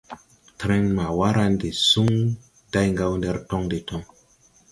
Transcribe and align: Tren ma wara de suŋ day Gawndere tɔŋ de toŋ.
Tren 0.61 0.83
ma 0.95 1.05
wara 1.19 1.45
de 1.61 1.69
suŋ 1.89 2.11
day 2.71 2.89
Gawndere 2.97 3.41
tɔŋ 3.49 3.63
de 3.71 3.77
toŋ. 3.87 4.01